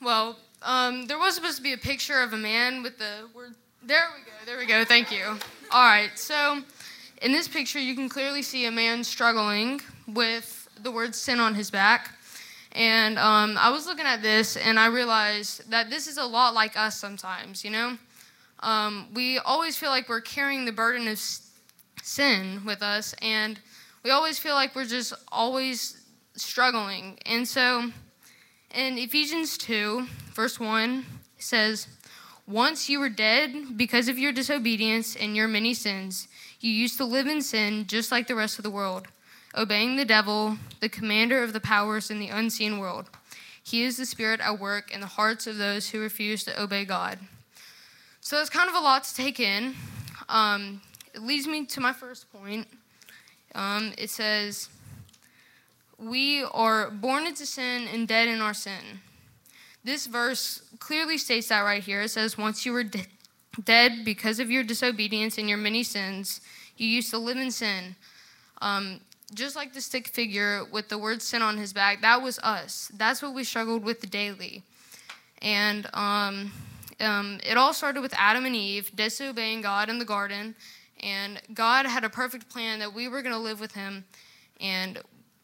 well, 0.00 0.38
um, 0.62 1.06
there 1.06 1.18
was 1.18 1.34
supposed 1.34 1.56
to 1.56 1.62
be 1.64 1.72
a 1.72 1.78
picture 1.78 2.22
of 2.22 2.32
a 2.32 2.36
man 2.36 2.84
with 2.84 2.98
the 2.98 3.28
word 3.34 3.54
There 3.82 4.06
we 4.16 4.24
go. 4.24 4.30
There 4.46 4.58
we 4.58 4.66
go. 4.66 4.84
Thank 4.84 5.10
you. 5.10 5.24
All 5.72 5.84
right. 5.84 6.16
So, 6.16 6.62
in 7.22 7.32
this 7.32 7.48
picture, 7.48 7.80
you 7.80 7.96
can 7.96 8.08
clearly 8.08 8.42
see 8.42 8.66
a 8.66 8.70
man 8.70 9.02
struggling 9.02 9.80
with 10.06 10.68
the 10.80 10.92
word 10.92 11.16
sin 11.16 11.40
on 11.40 11.56
his 11.56 11.72
back. 11.72 12.17
And 12.78 13.18
um, 13.18 13.58
I 13.58 13.70
was 13.70 13.86
looking 13.86 14.06
at 14.06 14.22
this 14.22 14.56
and 14.56 14.78
I 14.78 14.86
realized 14.86 15.68
that 15.68 15.90
this 15.90 16.06
is 16.06 16.16
a 16.16 16.24
lot 16.24 16.54
like 16.54 16.78
us 16.78 16.96
sometimes, 16.96 17.64
you 17.64 17.70
know? 17.70 17.98
Um, 18.60 19.08
we 19.12 19.38
always 19.38 19.76
feel 19.76 19.90
like 19.90 20.08
we're 20.08 20.20
carrying 20.20 20.64
the 20.64 20.70
burden 20.70 21.08
of 21.08 21.20
sin 22.02 22.62
with 22.64 22.80
us, 22.80 23.14
and 23.20 23.58
we 24.04 24.10
always 24.10 24.38
feel 24.38 24.54
like 24.54 24.76
we're 24.76 24.84
just 24.84 25.12
always 25.30 26.04
struggling. 26.34 27.18
And 27.26 27.46
so 27.46 27.90
in 28.72 28.96
Ephesians 28.96 29.58
2, 29.58 30.06
verse 30.34 30.60
1, 30.60 31.04
says, 31.38 31.88
Once 32.46 32.88
you 32.88 33.00
were 33.00 33.08
dead 33.08 33.76
because 33.76 34.08
of 34.08 34.18
your 34.18 34.32
disobedience 34.32 35.16
and 35.16 35.34
your 35.34 35.48
many 35.48 35.74
sins, 35.74 36.28
you 36.60 36.70
used 36.70 36.96
to 36.98 37.04
live 37.04 37.26
in 37.26 37.42
sin 37.42 37.86
just 37.88 38.12
like 38.12 38.28
the 38.28 38.36
rest 38.36 38.58
of 38.58 38.62
the 38.62 38.70
world, 38.70 39.08
obeying 39.58 39.96
the 39.96 40.04
devil, 40.04 40.56
the 40.80 40.88
commander 40.88 41.42
of 41.42 41.52
the 41.52 41.60
powers 41.60 42.10
in 42.10 42.20
the 42.20 42.28
unseen 42.28 42.78
world. 42.78 43.10
He 43.62 43.82
is 43.82 43.96
the 43.96 44.06
spirit 44.06 44.40
at 44.40 44.58
work 44.58 44.94
in 44.94 45.00
the 45.00 45.06
hearts 45.06 45.46
of 45.46 45.58
those 45.58 45.90
who 45.90 46.00
refuse 46.00 46.44
to 46.44 46.62
obey 46.62 46.84
God. 46.84 47.18
So 48.20 48.40
it's 48.40 48.48
kind 48.48 48.68
of 48.68 48.76
a 48.76 48.80
lot 48.80 49.04
to 49.04 49.14
take 49.14 49.40
in. 49.40 49.74
Um, 50.28 50.80
it 51.12 51.22
leads 51.22 51.46
me 51.46 51.66
to 51.66 51.80
my 51.80 51.92
first 51.92 52.32
point. 52.32 52.68
Um, 53.54 53.92
it 53.98 54.10
says, 54.10 54.68
We 55.98 56.44
are 56.44 56.90
born 56.90 57.26
into 57.26 57.44
sin 57.44 57.88
and 57.92 58.06
dead 58.06 58.28
in 58.28 58.40
our 58.40 58.54
sin. 58.54 59.00
This 59.82 60.06
verse 60.06 60.62
clearly 60.78 61.18
states 61.18 61.48
that 61.48 61.60
right 61.60 61.82
here. 61.82 62.02
It 62.02 62.10
says, 62.10 62.38
Once 62.38 62.64
you 62.64 62.72
were 62.72 62.84
de- 62.84 63.06
dead 63.64 64.04
because 64.04 64.38
of 64.38 64.50
your 64.50 64.62
disobedience 64.62 65.38
and 65.38 65.48
your 65.48 65.58
many 65.58 65.82
sins, 65.82 66.40
you 66.76 66.86
used 66.86 67.10
to 67.10 67.18
live 67.18 67.38
in 67.38 67.50
sin. 67.50 67.96
Um, 68.60 69.00
just 69.34 69.56
like 69.56 69.74
the 69.74 69.80
stick 69.80 70.08
figure 70.08 70.64
with 70.72 70.88
the 70.88 70.98
word 70.98 71.20
sin 71.22 71.42
on 71.42 71.56
his 71.58 71.72
back, 71.72 72.00
that 72.00 72.22
was 72.22 72.38
us. 72.40 72.90
That's 72.94 73.22
what 73.22 73.34
we 73.34 73.44
struggled 73.44 73.84
with 73.84 74.10
daily. 74.10 74.62
And 75.42 75.88
um, 75.94 76.52
um, 77.00 77.38
it 77.48 77.56
all 77.56 77.72
started 77.72 78.00
with 78.00 78.14
Adam 78.16 78.44
and 78.44 78.56
Eve 78.56 78.90
disobeying 78.94 79.60
God 79.60 79.88
in 79.88 79.98
the 79.98 80.04
garden, 80.04 80.54
and 81.00 81.40
God 81.54 81.86
had 81.86 82.04
a 82.04 82.10
perfect 82.10 82.48
plan 82.48 82.80
that 82.80 82.92
we 82.92 83.08
were 83.08 83.22
going 83.22 83.34
to 83.34 83.40
live 83.40 83.60
with 83.60 83.74
Him, 83.74 84.04
and 84.60 84.98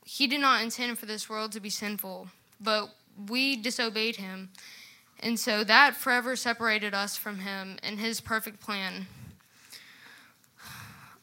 He 0.05 0.26
did 0.26 0.41
not 0.41 0.62
intend 0.62 0.99
for 0.99 1.07
this 1.07 1.29
world 1.29 1.53
to 1.53 1.61
be 1.61 1.71
sinful, 1.71 2.29
but 2.61 2.88
we 3.29 3.55
disobeyed 3.55 4.17
Him, 4.17 4.50
and 5.21 5.38
so 5.38 5.62
that 5.62 5.95
forever 5.95 6.35
separated 6.35 6.93
us 6.93 7.17
from 7.17 7.41
Him 7.41 7.76
and 7.83 8.00
His 8.00 8.21
perfect 8.21 8.61
plan. 8.61 9.07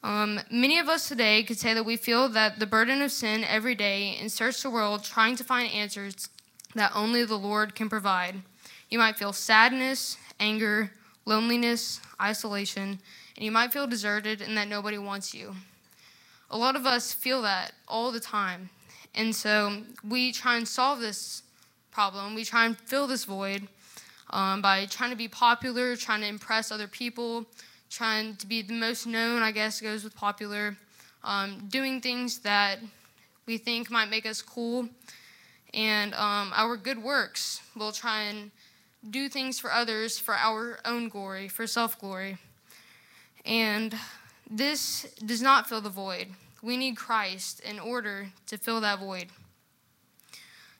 Um, 0.03 0.39
many 0.49 0.79
of 0.79 0.89
us 0.89 1.07
today 1.07 1.43
could 1.43 1.59
say 1.59 1.73
that 1.73 1.85
we 1.85 1.95
feel 1.95 2.27
that 2.29 2.59
the 2.59 2.65
burden 2.65 3.01
of 3.01 3.11
sin 3.11 3.43
every 3.43 3.75
day 3.75 4.17
and 4.19 4.31
search 4.31 4.63
the 4.63 4.69
world 4.69 5.03
trying 5.03 5.35
to 5.35 5.43
find 5.43 5.71
answers 5.71 6.29
that 6.73 6.91
only 6.95 7.23
the 7.23 7.37
Lord 7.37 7.75
can 7.75 7.87
provide. 7.87 8.41
You 8.89 8.97
might 8.97 9.17
feel 9.17 9.31
sadness, 9.31 10.17
anger, 10.39 10.91
loneliness, 11.25 12.01
isolation, 12.19 12.99
and 13.35 13.45
you 13.45 13.51
might 13.51 13.71
feel 13.71 13.85
deserted 13.85 14.41
and 14.41 14.57
that 14.57 14.67
nobody 14.67 14.97
wants 14.97 15.33
you. 15.33 15.55
A 16.49 16.57
lot 16.57 16.75
of 16.75 16.85
us 16.85 17.13
feel 17.13 17.43
that 17.43 17.73
all 17.87 18.11
the 18.11 18.19
time. 18.19 18.69
And 19.13 19.35
so 19.35 19.83
we 20.07 20.31
try 20.31 20.57
and 20.57 20.67
solve 20.67 20.99
this 20.99 21.43
problem. 21.91 22.33
We 22.33 22.43
try 22.43 22.65
and 22.65 22.77
fill 22.77 23.07
this 23.07 23.25
void 23.25 23.67
um, 24.31 24.61
by 24.61 24.85
trying 24.85 25.11
to 25.11 25.15
be 25.15 25.27
popular, 25.27 25.95
trying 25.95 26.21
to 26.21 26.27
impress 26.27 26.71
other 26.71 26.87
people, 26.87 27.45
trying 27.91 28.37
to 28.37 28.47
be 28.47 28.61
the 28.61 28.73
most 28.73 29.05
known, 29.05 29.43
I 29.43 29.51
guess, 29.51 29.81
goes 29.81 30.03
with 30.03 30.15
popular, 30.15 30.77
um, 31.23 31.67
doing 31.69 31.99
things 31.99 32.39
that 32.39 32.79
we 33.45 33.57
think 33.57 33.91
might 33.91 34.09
make 34.09 34.25
us 34.25 34.41
cool. 34.41 34.87
And 35.73 36.13
um, 36.13 36.51
our 36.55 36.77
good 36.77 37.03
works, 37.03 37.61
we'll 37.75 37.91
try 37.91 38.23
and 38.23 38.51
do 39.09 39.27
things 39.27 39.59
for 39.59 39.71
others 39.71 40.17
for 40.17 40.35
our 40.35 40.79
own 40.85 41.09
glory, 41.09 41.49
for 41.49 41.67
self 41.67 41.99
glory. 41.99 42.37
And 43.45 43.93
this 44.49 45.05
does 45.25 45.41
not 45.41 45.67
fill 45.67 45.81
the 45.81 45.89
void. 45.89 46.27
We 46.61 46.77
need 46.77 46.95
Christ 46.95 47.59
in 47.61 47.79
order 47.79 48.29
to 48.47 48.57
fill 48.57 48.81
that 48.81 48.99
void. 48.99 49.27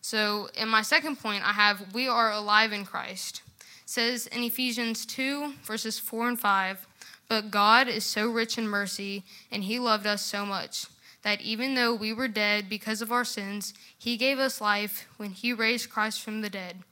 So, 0.02 0.50
in 0.56 0.68
my 0.68 0.82
second 0.82 1.20
point, 1.20 1.48
I 1.48 1.54
have 1.54 1.94
we 1.94 2.08
are 2.08 2.32
alive 2.32 2.72
in 2.72 2.86
Christ. 2.86 3.42
It 3.60 3.90
says 3.90 4.28
in 4.28 4.44
Ephesians 4.44 5.06
2, 5.06 5.54
verses 5.64 6.00
4 6.00 6.30
and 6.30 6.40
5, 6.40 6.88
but 7.32 7.50
God 7.50 7.88
is 7.88 8.04
so 8.04 8.30
rich 8.30 8.58
in 8.58 8.68
mercy, 8.68 9.24
and 9.50 9.64
He 9.64 9.80
loved 9.80 10.06
us 10.06 10.22
so 10.22 10.46
much 10.46 10.88
that 11.24 11.40
even 11.40 11.76
though 11.76 11.96
we 11.96 12.12
were 12.12 12.28
dead 12.28 12.68
because 12.68 13.02
of 13.02 13.12
our 13.12 13.24
sins, 13.24 13.74
He 13.98 14.18
gave 14.18 14.38
us 14.38 14.60
life 14.60 15.08
when 15.16 15.32
He 15.32 15.54
raised 15.54 15.90
Christ 15.90 16.22
from 16.22 16.42
the 16.42 16.50
dead 16.50 16.84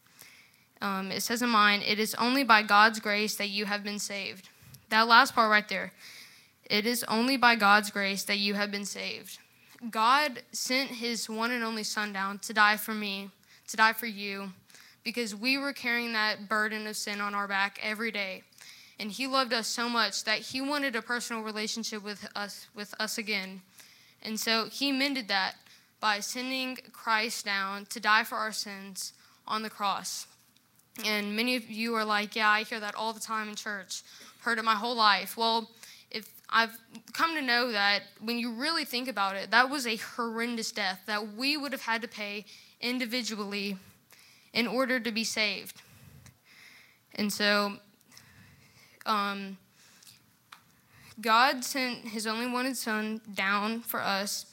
um, 0.82 1.12
it 1.12 1.22
says 1.22 1.42
in 1.42 1.50
mine, 1.50 1.82
it 1.86 2.00
is 2.00 2.16
only 2.16 2.44
by 2.44 2.64
God's 2.64 3.00
grace 3.00 3.36
that 3.36 3.50
you 3.50 3.66
have 3.66 3.84
been 3.84 4.00
saved. 4.00 4.50
That 4.90 5.08
last 5.08 5.36
part 5.36 5.52
right 5.52 5.68
there. 5.68 5.92
It 6.70 6.86
is 6.86 7.04
only 7.06 7.36
by 7.36 7.56
God's 7.56 7.90
grace 7.90 8.24
that 8.24 8.38
you 8.38 8.54
have 8.54 8.72
been 8.72 8.86
saved. 8.86 9.40
God 9.90 10.44
sent 10.52 10.90
his 10.90 11.30
one 11.30 11.52
and 11.52 11.64
only 11.64 11.84
son 11.84 12.14
down 12.14 12.40
to 12.40 12.54
die 12.54 12.78
for 12.78 12.94
me, 12.94 13.30
to 13.68 13.78
die 13.78 13.94
for 13.94 14.06
you, 14.06 14.52
because 15.04 15.36
we 15.36 15.58
were 15.58 15.74
carrying 15.74 16.14
that 16.14 16.48
burden 16.48 16.86
of 16.88 16.96
sin 16.96 17.22
on 17.22 17.34
our 17.34 17.48
back 17.48 17.80
every 17.82 18.12
day. 18.12 18.44
And 19.00 19.12
he 19.12 19.28
loved 19.28 19.54
us 19.54 19.68
so 19.68 19.88
much 19.88 20.26
that 20.26 20.40
he 20.40 20.60
wanted 20.60 20.96
a 20.96 21.02
personal 21.02 21.42
relationship 21.42 22.04
with 22.04 22.28
us 22.36 22.68
with 22.76 22.94
us 23.00 23.18
again. 23.18 23.62
And 24.22 24.40
so 24.40 24.66
he 24.70 24.92
mended 24.92 25.30
that 25.30 25.56
by 26.02 26.20
sending 26.20 26.78
Christ 26.92 27.46
down 27.46 27.86
to 27.88 28.00
die 28.00 28.24
for 28.24 28.36
our 28.36 28.52
sins 28.52 29.14
on 29.48 29.64
the 29.64 29.70
cross. 29.70 30.28
And 31.06 31.36
many 31.36 31.56
of 31.56 31.70
you 31.70 31.96
are 31.96 32.04
like, 32.04 32.36
yeah, 32.36 32.50
I 32.50 32.64
hear 32.64 32.80
that 32.80 32.96
all 32.96 33.14
the 33.14 33.20
time 33.20 33.50
in 33.50 33.56
church. 33.56 34.02
Heard 34.42 34.58
it 34.58 34.66
my 34.66 34.76
whole 34.76 34.96
life. 34.96 35.38
Well, 35.38 35.70
if 36.12 36.30
I've 36.50 36.78
come 37.14 37.36
to 37.36 37.42
know 37.42 37.72
that 37.72 38.04
when 38.22 38.38
you 38.38 38.52
really 38.52 38.84
think 38.84 39.08
about 39.08 39.36
it, 39.36 39.52
that 39.52 39.70
was 39.70 39.88
a 39.88 39.96
horrendous 39.96 40.72
death 40.72 41.02
that 41.06 41.36
we 41.36 41.56
would 41.56 41.72
have 41.72 41.84
had 41.84 42.02
to 42.02 42.08
pay 42.08 42.46
individually 42.82 43.78
in 44.54 44.68
order 44.68 45.00
to 45.00 45.12
be 45.12 45.24
saved. 45.24 45.82
And 47.16 47.32
so, 47.32 47.78
um, 49.10 49.58
God 51.20 51.64
sent 51.64 52.08
His 52.08 52.28
only 52.28 52.48
wanted 52.48 52.78
Son 52.78 53.20
down 53.34 53.82
for 53.82 54.02
us, 54.02 54.46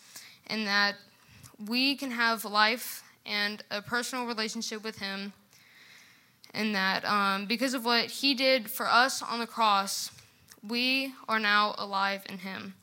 and 0.48 0.66
that 0.66 0.96
we 1.68 1.94
can 1.94 2.10
have 2.10 2.44
life 2.44 3.02
and 3.24 3.62
a 3.70 3.80
personal 3.82 4.26
relationship 4.26 4.82
with 4.82 4.98
Him 4.98 5.32
in 6.56 6.72
that 6.72 7.04
um, 7.04 7.46
because 7.46 7.74
of 7.74 7.84
what 7.84 8.10
he 8.10 8.34
did 8.34 8.70
for 8.70 8.86
us 8.86 9.22
on 9.22 9.38
the 9.38 9.46
cross, 9.46 10.10
we 10.66 11.12
are 11.28 11.38
now 11.38 11.74
alive 11.78 12.22
in 12.28 12.38
him. 12.38 12.74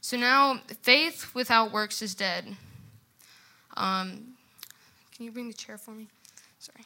So 0.00 0.16
now, 0.16 0.60
faith 0.82 1.34
without 1.34 1.72
works 1.72 2.00
is 2.00 2.14
dead. 2.14 2.56
Um, 3.76 4.36
can 5.14 5.24
you 5.24 5.32
bring 5.32 5.48
the 5.48 5.54
chair 5.54 5.76
for 5.76 5.90
me? 5.90 6.06
Sorry. 6.60 6.84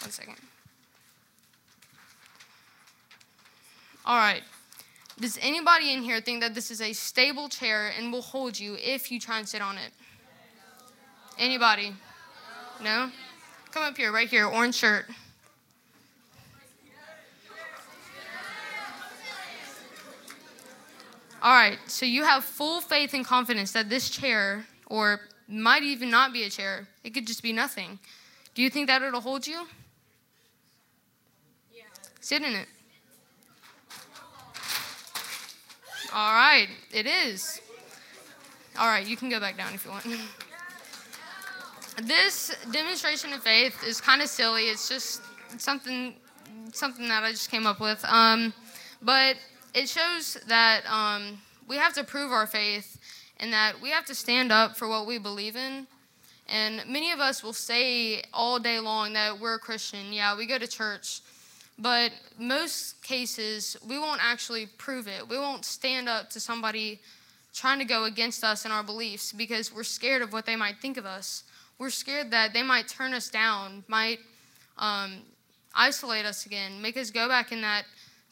One 0.00 0.10
second. 0.10 0.36
All 4.04 4.16
right. 4.16 4.42
Does 5.20 5.38
anybody 5.40 5.92
in 5.92 6.02
here 6.02 6.20
think 6.20 6.40
that 6.40 6.54
this 6.54 6.70
is 6.70 6.80
a 6.80 6.92
stable 6.92 7.48
chair 7.48 7.92
and 7.96 8.12
will 8.12 8.22
hold 8.22 8.58
you 8.58 8.76
if 8.80 9.12
you 9.12 9.20
try 9.20 9.38
and 9.38 9.48
sit 9.48 9.62
on 9.62 9.76
it? 9.76 9.92
Anybody? 11.38 11.92
No? 12.82 13.10
Come 13.70 13.84
up 13.84 13.96
here, 13.96 14.12
right 14.12 14.28
here, 14.28 14.46
orange 14.46 14.74
shirt. 14.74 15.06
All 21.42 21.54
right, 21.54 21.78
so 21.88 22.06
you 22.06 22.22
have 22.22 22.44
full 22.44 22.80
faith 22.80 23.14
and 23.14 23.24
confidence 23.24 23.72
that 23.72 23.88
this 23.88 24.08
chair, 24.08 24.64
or 24.86 25.20
might 25.48 25.82
even 25.82 26.08
not 26.08 26.32
be 26.32 26.44
a 26.44 26.50
chair, 26.50 26.86
it 27.02 27.10
could 27.14 27.26
just 27.26 27.42
be 27.42 27.52
nothing. 27.52 27.98
Do 28.54 28.62
you 28.62 28.70
think 28.70 28.86
that 28.86 29.02
it'll 29.02 29.20
hold 29.20 29.46
you? 29.46 29.66
Yeah. 31.74 31.82
Sit 32.20 32.42
in 32.42 32.52
it. 32.54 32.68
All 36.14 36.34
right, 36.34 36.68
it 36.92 37.06
is. 37.06 37.62
All 38.78 38.86
right, 38.86 39.06
you 39.06 39.16
can 39.16 39.30
go 39.30 39.40
back 39.40 39.56
down 39.56 39.72
if 39.72 39.86
you 39.86 39.90
want. 39.90 40.06
this 42.02 42.54
demonstration 42.70 43.32
of 43.32 43.42
faith 43.42 43.82
is 43.86 43.98
kind 43.98 44.20
of 44.20 44.28
silly. 44.28 44.64
It's 44.64 44.90
just 44.90 45.22
something 45.56 46.14
something 46.74 47.08
that 47.08 47.22
I 47.22 47.30
just 47.30 47.50
came 47.50 47.66
up 47.66 47.80
with. 47.80 48.04
Um, 48.04 48.52
but 49.00 49.36
it 49.72 49.88
shows 49.88 50.36
that 50.48 50.82
um, 50.86 51.38
we 51.66 51.76
have 51.76 51.94
to 51.94 52.04
prove 52.04 52.30
our 52.30 52.46
faith 52.46 52.98
and 53.40 53.50
that 53.54 53.80
we 53.80 53.88
have 53.88 54.04
to 54.06 54.14
stand 54.14 54.52
up 54.52 54.76
for 54.76 54.88
what 54.88 55.06
we 55.06 55.16
believe 55.16 55.56
in. 55.56 55.86
And 56.46 56.82
many 56.86 57.10
of 57.10 57.20
us 57.20 57.42
will 57.42 57.54
say 57.54 58.22
all 58.34 58.58
day 58.58 58.80
long 58.80 59.14
that 59.14 59.40
we're 59.40 59.54
a 59.54 59.58
Christian. 59.58 60.12
Yeah, 60.12 60.36
we 60.36 60.44
go 60.44 60.58
to 60.58 60.66
church. 60.66 61.22
But 61.78 62.12
most 62.38 63.02
cases, 63.02 63.76
we 63.86 63.98
won't 63.98 64.20
actually 64.22 64.66
prove 64.66 65.08
it. 65.08 65.28
We 65.28 65.38
won't 65.38 65.64
stand 65.64 66.08
up 66.08 66.30
to 66.30 66.40
somebody 66.40 67.00
trying 67.54 67.78
to 67.78 67.84
go 67.84 68.04
against 68.04 68.44
us 68.44 68.64
in 68.64 68.70
our 68.70 68.82
beliefs 68.82 69.32
because 69.32 69.74
we're 69.74 69.82
scared 69.82 70.22
of 70.22 70.32
what 70.32 70.46
they 70.46 70.56
might 70.56 70.78
think 70.80 70.96
of 70.96 71.06
us. 71.06 71.44
We're 71.78 71.90
scared 71.90 72.30
that 72.30 72.52
they 72.52 72.62
might 72.62 72.88
turn 72.88 73.14
us 73.14 73.28
down, 73.28 73.84
might 73.88 74.20
um, 74.78 75.22
isolate 75.74 76.24
us 76.24 76.46
again, 76.46 76.80
make 76.80 76.96
us 76.96 77.10
go 77.10 77.28
back 77.28 77.52
in 77.52 77.60
that 77.62 77.84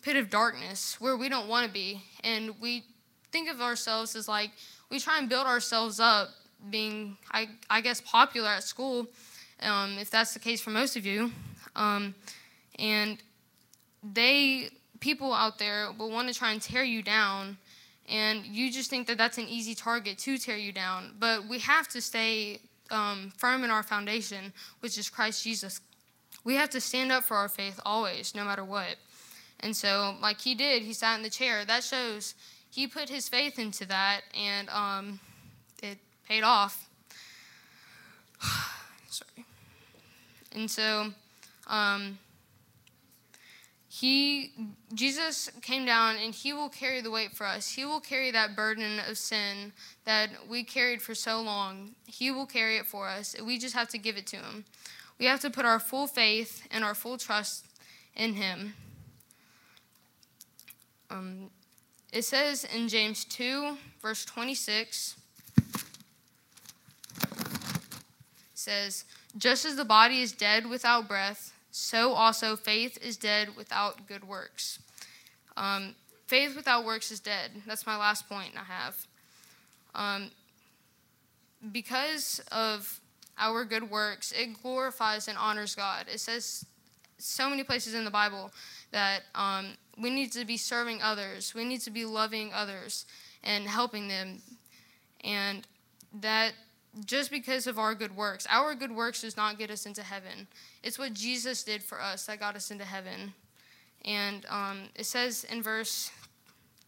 pit 0.03 0.17
of 0.17 0.31
darkness 0.31 1.01
where 1.01 1.17
we 1.17 1.29
don't 1.29 1.49
want 1.49 1.67
to 1.67 1.73
be. 1.73 2.03
And 2.25 2.55
we 2.61 2.85
think 3.33 3.51
of 3.51 3.61
ourselves 3.61 4.17
as 4.17 4.29
like, 4.29 4.51
we 4.91 4.99
try 4.99 5.19
and 5.19 5.29
build 5.29 5.47
ourselves 5.47 6.01
up 6.01 6.31
being, 6.71 7.17
I, 7.31 7.49
I 7.69 7.81
guess, 7.81 8.01
popular 8.01 8.49
at 8.49 8.63
school, 8.63 9.07
um, 9.63 9.97
if 9.99 10.11
that's 10.11 10.33
the 10.35 10.41
case 10.41 10.61
for 10.61 10.71
most 10.71 10.97
of 10.97 11.07
you. 11.07 11.33
Um, 11.77 12.15
and 12.79 13.19
they, 14.03 14.69
people 15.01 15.33
out 15.33 15.59
there, 15.59 15.91
will 15.99 16.11
want 16.11 16.29
to 16.29 16.35
try 16.35 16.53
and 16.53 16.61
tear 16.61 16.85
you 16.85 17.03
down 17.03 17.59
and 18.11 18.45
you 18.45 18.73
just 18.73 18.91
think 18.91 19.07
that 19.07 19.17
that's 19.17 19.39
an 19.39 19.47
easy 19.49 19.75
target 19.75 20.19
to 20.19 20.37
tear 20.37 20.57
you 20.57 20.73
down. 20.73 21.15
But 21.19 21.49
we 21.49 21.61
have 21.61 21.87
to 21.89 22.01
stay 22.01 22.59
um, 22.91 23.33
firm 23.37 23.63
in 23.63 23.71
our 23.71 23.85
foundation, 23.85 24.53
which 24.81 24.99
is 24.99 25.09
Christ 25.09 25.45
Jesus. 25.45 25.81
We 26.43 26.57
have 26.57 26.71
to 26.71 26.81
stand 26.81 27.13
up 27.13 27.23
for 27.23 27.37
our 27.37 27.49
faith 27.49 27.79
always, 27.87 28.35
no 28.35 28.45
matter 28.45 28.65
what. 28.65 28.97
And 29.61 29.77
so, 29.77 30.17
like 30.21 30.41
he 30.41 30.57
did, 30.57 30.83
he 30.83 30.93
sat 30.93 31.17
in 31.17 31.23
the 31.23 31.31
chair. 31.31 31.65
That 31.65 31.85
shows 31.85 32.35
he 32.71 32.89
put 32.89 33.09
his 33.09 33.29
faith 33.29 33.59
into 33.61 33.87
that, 33.87 34.23
and 34.37 34.69
um, 34.71 35.21
it 35.81 35.99
paid 36.27 36.43
off. 36.43 36.89
Sorry. 39.09 39.45
And 40.53 40.69
so, 40.69 41.13
um, 41.69 42.19
he 44.01 44.53
Jesus 44.95 45.51
came 45.61 45.85
down 45.85 46.17
and 46.17 46.35
he 46.35 46.55
will 46.55 46.71
carry 46.71 47.03
the 47.03 47.11
weight 47.11 47.33
for 47.33 47.45
us. 47.47 47.69
He 47.69 47.85
will 47.85 48.01
carry 48.01 48.31
that 48.31 48.57
burden 48.57 48.99
of 49.07 49.19
sin 49.19 49.75
that 50.07 50.31
we 50.49 50.65
carried 50.65 51.03
for 51.03 51.15
so 51.15 51.43
long. 51.43 51.91
He 52.07 52.31
will 52.31 52.47
carry 52.47 52.79
it 52.79 52.87
for 52.87 53.09
us. 53.09 53.37
We 53.45 53.59
just 53.59 53.75
have 53.75 53.89
to 53.89 53.99
give 53.99 54.17
it 54.17 54.27
to 54.29 54.37
him. 54.37 54.65
We 55.19 55.27
have 55.27 55.41
to 55.41 55.51
put 55.51 55.67
our 55.67 55.79
full 55.79 56.07
faith 56.07 56.67
and 56.71 56.83
our 56.83 56.95
full 56.95 57.19
trust 57.19 57.67
in 58.17 58.33
him. 58.33 58.73
Um, 61.11 61.51
it 62.11 62.23
says 62.23 62.65
in 62.65 62.89
James 62.89 63.27
2, 63.27 63.77
verse 64.01 64.25
26, 64.25 65.17
says, 68.55 69.05
Just 69.37 69.67
as 69.67 69.77
the 69.77 69.85
body 69.85 70.23
is 70.23 70.33
dead 70.33 70.65
without 70.65 71.07
breath, 71.07 71.53
so 71.71 72.13
also 72.13 72.57
faith 72.57 72.99
is 73.05 73.17
dead 73.17 73.57
without 73.57 74.07
good 74.07 74.25
works. 74.25 74.79
Um, 75.57 75.95
faith 76.27 76.57
without 76.57 76.85
works 76.85 77.11
is 77.11 77.21
dead. 77.21 77.51
That's 77.67 77.87
my 77.87 77.97
last 77.97 78.29
point 78.29 78.53
I 78.57 78.65
have. 78.65 79.07
Um, 79.95 80.31
because 81.73 82.41
of 82.51 83.01
our 83.39 83.65
good 83.65 83.91
works, 83.91 84.33
it 84.33 84.63
glorifies 84.63 85.29
and 85.29 85.37
honors 85.39 85.75
God. 85.75 86.07
It 86.13 86.21
says 86.21 86.65
so 87.19 87.51
many 87.51 87.65
places 87.65 87.95
in 87.95 88.05
the 88.05 88.11
Bible 88.11 88.53
that 88.93 89.23
um, 89.35 89.75
we 89.99 90.11
need 90.11 90.33
to 90.33 90.45
be 90.45 90.57
serving 90.57 91.03
others, 91.03 91.55
we 91.55 91.65
need 91.65 91.81
to 91.83 91.91
be 91.91 92.05
loving 92.05 92.53
others 92.53 93.07
and 93.45 93.65
helping 93.67 94.09
them. 94.09 94.41
And 95.23 95.67
that 96.21 96.53
just 97.05 97.31
because 97.31 97.67
of 97.67 97.79
our 97.79 97.95
good 97.95 98.17
works. 98.17 98.47
Our 98.51 98.75
good 98.75 98.93
works 98.93 99.23
does 99.23 99.37
not 99.37 99.59
get 99.59 99.71
us 99.71 99.87
into 99.87 100.03
heaven. 100.03 100.49
It's 100.83 100.99
what 100.99 101.15
Jesus 101.15 101.63
did 101.63 101.83
for 101.83 102.01
us 102.01 102.27
that 102.27 102.41
got 102.41 102.57
us 102.57 102.71
into 102.71 102.85
heaven. 102.85 103.35
And 104.05 104.47
um, 104.49 104.83
it 104.95 105.07
says 105.07 105.45
in 105.45 105.63
verse 105.63 106.11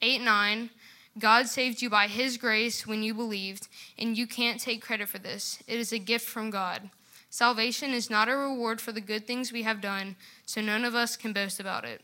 8 0.01 0.21
9, 0.23 0.71
God 1.19 1.47
saved 1.47 1.83
you 1.83 1.91
by 1.91 2.07
his 2.07 2.39
grace 2.39 2.87
when 2.87 3.03
you 3.03 3.13
believed, 3.13 3.69
and 3.99 4.17
you 4.17 4.27
can't 4.27 4.61
take 4.61 4.83
credit 4.83 5.09
for 5.09 5.19
this. 5.19 5.63
It 5.67 5.79
is 5.79 5.93
a 5.93 5.99
gift 5.99 6.27
from 6.27 6.51
God. 6.51 6.91
Salvation 7.29 7.93
is 7.93 8.11
not 8.11 8.29
a 8.29 8.37
reward 8.37 8.81
for 8.81 8.93
the 8.93 9.01
good 9.01 9.27
things 9.27 9.53
we 9.53 9.63
have 9.63 9.81
done, 9.81 10.17
so 10.47 10.61
none 10.61 10.85
of 10.85 10.95
us 10.95 11.17
can 11.17 11.33
boast 11.33 11.61
about 11.61 11.85
it. 11.85 12.01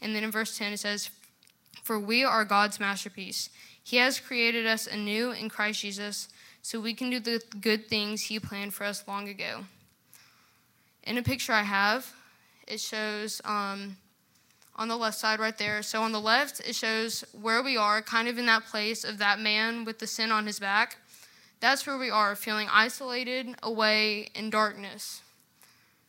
And 0.00 0.14
then 0.14 0.24
in 0.24 0.30
verse 0.30 0.56
10 0.56 0.72
it 0.72 0.80
says, 0.80 1.10
For 1.82 1.98
we 1.98 2.24
are 2.24 2.44
God's 2.44 2.80
masterpiece. 2.80 3.50
He 3.82 3.98
has 3.98 4.20
created 4.20 4.66
us 4.66 4.86
anew 4.86 5.32
in 5.32 5.48
Christ 5.48 5.80
Jesus 5.80 6.28
so 6.62 6.80
we 6.80 6.94
can 6.94 7.10
do 7.10 7.20
the 7.20 7.42
good 7.60 7.88
things 7.88 8.22
He 8.22 8.38
planned 8.38 8.74
for 8.74 8.84
us 8.84 9.04
long 9.06 9.28
ago. 9.28 9.64
In 11.04 11.18
a 11.18 11.22
picture 11.22 11.52
I 11.52 11.62
have, 11.62 12.12
it 12.66 12.80
shows 12.80 13.40
um, 13.44 13.96
on 14.76 14.88
the 14.88 14.96
left 14.96 15.18
side 15.18 15.40
right 15.40 15.56
there. 15.56 15.82
So 15.82 16.02
on 16.02 16.12
the 16.12 16.20
left, 16.20 16.60
it 16.60 16.74
shows 16.74 17.24
where 17.40 17.62
we 17.62 17.76
are, 17.76 18.02
kind 18.02 18.28
of 18.28 18.38
in 18.38 18.46
that 18.46 18.66
place 18.66 19.04
of 19.04 19.18
that 19.18 19.40
man 19.40 19.84
with 19.84 19.98
the 19.98 20.06
sin 20.06 20.30
on 20.30 20.46
his 20.46 20.58
back. 20.58 20.98
That's 21.60 21.86
where 21.86 21.98
we 21.98 22.10
are, 22.10 22.34
feeling 22.34 22.68
isolated, 22.70 23.56
away, 23.62 24.30
in 24.34 24.50
darkness. 24.50 25.20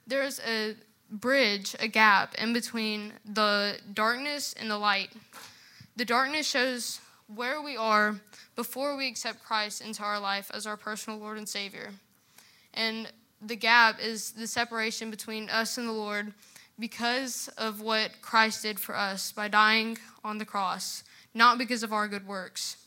There's 0.08 0.40
a 0.48 0.76
bridge, 1.10 1.76
a 1.80 1.88
gap 1.88 2.36
in 2.36 2.54
between 2.54 3.14
the 3.26 3.78
darkness 3.94 4.54
and 4.58 4.72
the 4.72 4.78
light. 4.78 5.10
The 5.98 6.06
darkness 6.06 6.48
shows 6.48 7.02
where 7.36 7.62
we 7.62 7.78
are 7.78 8.20
before 8.56 8.96
we 8.96 9.08
accept 9.08 9.44
Christ 9.44 9.82
into 9.82 10.04
our 10.04 10.20
life 10.20 10.52
as 10.54 10.68
our 10.68 10.78
personal 10.78 11.20
Lord 11.20 11.38
and 11.38 11.48
Savior. 11.48 11.92
And 12.74 13.12
the 13.42 13.56
gap 13.56 14.00
is 14.02 14.32
the 14.32 14.48
separation 14.48 15.10
between 15.10 15.50
us 15.50 15.78
and 15.78 15.88
the 15.88 15.94
Lord 15.94 16.34
because 16.80 17.50
of 17.58 17.82
what 17.82 18.22
Christ 18.22 18.64
did 18.64 18.80
for 18.80 18.96
us 18.96 19.32
by 19.32 19.48
dying 19.48 19.98
on 20.24 20.38
the 20.38 20.46
cross, 20.46 21.04
not 21.34 21.58
because 21.58 21.84
of 21.84 21.94
our 21.94 22.08
good 22.08 22.28
works. 22.28 22.78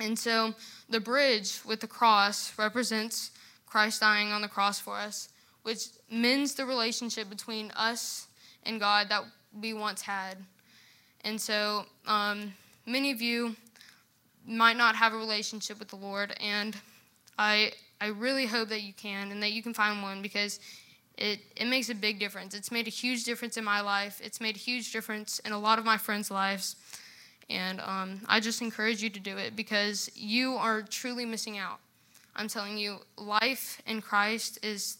And 0.00 0.18
so 0.18 0.54
the 0.88 1.00
bridge 1.00 1.60
with 1.64 1.80
the 1.80 1.86
cross 1.86 2.56
represents 2.58 3.30
Christ 3.66 4.00
dying 4.00 4.32
on 4.32 4.42
the 4.42 4.48
cross 4.48 4.80
for 4.80 4.96
us, 4.96 5.28
which 5.62 5.86
mends 6.10 6.54
the 6.54 6.66
relationship 6.66 7.28
between 7.28 7.70
us 7.72 8.26
and 8.64 8.80
God 8.80 9.08
that 9.10 9.24
we 9.58 9.72
once 9.72 10.02
had. 10.02 10.38
And 11.24 11.40
so 11.40 11.84
um, 12.06 12.52
many 12.86 13.10
of 13.10 13.20
you 13.20 13.56
might 14.46 14.76
not 14.76 14.96
have 14.96 15.12
a 15.12 15.16
relationship 15.16 15.78
with 15.78 15.88
the 15.88 15.96
Lord, 15.96 16.34
and 16.40 16.76
I 17.38 17.72
I 18.00 18.08
really 18.08 18.46
hope 18.46 18.68
that 18.70 18.82
you 18.82 18.92
can 18.92 19.30
and 19.30 19.42
that 19.42 19.52
you 19.52 19.62
can 19.62 19.74
find 19.74 20.02
one 20.02 20.22
because 20.22 20.60
it 21.16 21.40
it 21.56 21.66
makes 21.66 21.88
a 21.88 21.94
big 21.94 22.18
difference. 22.18 22.54
It's 22.54 22.70
made 22.70 22.86
a 22.86 22.90
huge 22.90 23.24
difference 23.24 23.56
in 23.56 23.64
my 23.64 23.80
life. 23.80 24.20
It's 24.22 24.40
made 24.40 24.56
a 24.56 24.58
huge 24.58 24.92
difference 24.92 25.38
in 25.40 25.52
a 25.52 25.58
lot 25.58 25.78
of 25.78 25.84
my 25.84 25.96
friends' 25.96 26.30
lives, 26.30 26.76
and 27.48 27.80
um, 27.80 28.20
I 28.28 28.40
just 28.40 28.62
encourage 28.62 29.02
you 29.02 29.10
to 29.10 29.20
do 29.20 29.36
it 29.36 29.56
because 29.56 30.10
you 30.14 30.54
are 30.54 30.82
truly 30.82 31.24
missing 31.24 31.58
out. 31.58 31.78
I'm 32.34 32.48
telling 32.48 32.78
you, 32.78 32.98
life 33.16 33.80
in 33.86 34.00
Christ 34.00 34.58
is 34.64 34.96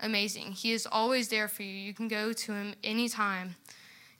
amazing. 0.00 0.52
He 0.52 0.72
is 0.72 0.86
always 0.90 1.28
there 1.28 1.48
for 1.48 1.62
you. 1.62 1.72
You 1.72 1.92
can 1.92 2.08
go 2.08 2.32
to 2.32 2.52
Him 2.52 2.74
anytime. 2.84 3.56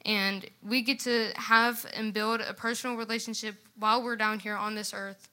And 0.05 0.49
we 0.63 0.83
get 0.83 1.01
to 1.01 1.33
have 1.35 1.85
and 1.95 2.15
build 2.15 2.41
a 2.41 2.55
personal 2.55 2.97
relationship 2.97 3.57
while 3.79 4.03
we're 4.03 4.17
down 4.17 4.39
here 4.39 4.57
on 4.57 4.75
this 4.75 4.95
earth, 4.95 5.29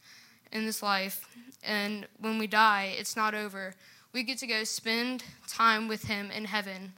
in 0.52 0.66
this 0.66 0.82
life. 0.82 1.28
And 1.64 2.08
when 2.20 2.38
we 2.38 2.48
die, 2.48 2.96
it's 2.98 3.16
not 3.16 3.34
over. 3.34 3.76
We 4.14 4.24
get 4.24 4.38
to 4.40 4.48
go 4.48 4.64
spend 4.64 5.24
time 5.48 5.88
with 5.88 6.06
Him 6.06 6.32
in 6.32 6.46
heaven. 6.46 6.94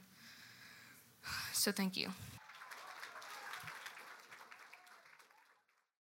So 1.52 1.72
thank 1.72 1.96
you. 1.96 2.10